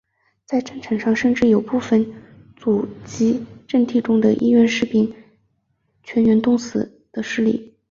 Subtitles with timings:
[0.47, 2.03] 在战场上甚至有部分
[2.55, 5.13] 阻击阵地中的志愿兵士兵
[6.01, 7.77] 全员冻死的事例。